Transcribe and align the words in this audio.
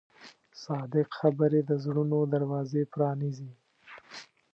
صادق 0.63 1.07
خبرې 1.19 1.61
د 1.65 1.71
زړونو 1.83 2.19
دروازې 2.33 2.81
پرانیزي. 2.93 3.51